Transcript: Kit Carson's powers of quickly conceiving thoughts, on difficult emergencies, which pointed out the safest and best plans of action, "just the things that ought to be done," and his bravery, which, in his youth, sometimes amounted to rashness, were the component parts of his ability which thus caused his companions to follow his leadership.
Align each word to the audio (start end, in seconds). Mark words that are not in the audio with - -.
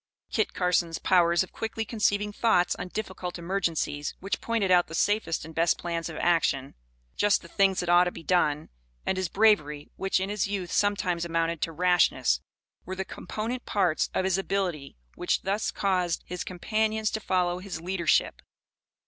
Kit 0.31 0.55
Carson's 0.55 0.97
powers 0.97 1.43
of 1.43 1.51
quickly 1.51 1.85
conceiving 1.85 2.33
thoughts, 2.33 2.75
on 2.77 2.87
difficult 2.87 3.37
emergencies, 3.37 4.15
which 4.19 4.41
pointed 4.41 4.71
out 4.71 4.87
the 4.87 4.95
safest 4.95 5.45
and 5.45 5.53
best 5.53 5.77
plans 5.77 6.09
of 6.09 6.17
action, 6.17 6.73
"just 7.15 7.43
the 7.43 7.47
things 7.47 7.79
that 7.81 7.87
ought 7.87 8.05
to 8.05 8.11
be 8.11 8.23
done," 8.23 8.69
and 9.05 9.15
his 9.15 9.29
bravery, 9.29 9.91
which, 9.97 10.19
in 10.19 10.29
his 10.31 10.47
youth, 10.47 10.71
sometimes 10.71 11.23
amounted 11.23 11.61
to 11.61 11.71
rashness, 11.71 12.41
were 12.83 12.95
the 12.95 13.05
component 13.05 13.63
parts 13.67 14.09
of 14.15 14.23
his 14.25 14.39
ability 14.39 14.97
which 15.13 15.43
thus 15.43 15.69
caused 15.69 16.23
his 16.25 16.43
companions 16.43 17.11
to 17.11 17.19
follow 17.19 17.59
his 17.59 17.79
leadership. 17.79 18.41